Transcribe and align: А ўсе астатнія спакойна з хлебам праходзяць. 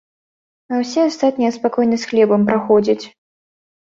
А 0.71 0.77
ўсе 0.79 1.03
астатнія 1.09 1.51
спакойна 1.57 1.99
з 2.05 2.09
хлебам 2.13 2.47
праходзяць. 2.49 3.05